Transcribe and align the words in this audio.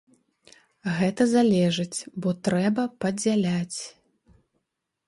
Гэта 0.99 1.27
залежыць, 1.33 1.99
бо 2.25 2.29
трэба 2.49 2.83
падзяляць. 3.07 3.79